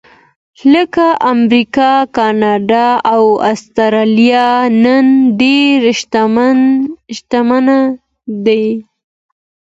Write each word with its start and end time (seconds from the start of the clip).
لکه 0.73 1.05
امریکا، 1.33 1.91
کاناډا 2.15 2.87
او 3.13 3.23
اسټرالیا 3.51 4.47
نن 4.83 5.05
ډېر 5.41 5.79
شتمن 7.19 7.77
دي. 8.45 8.65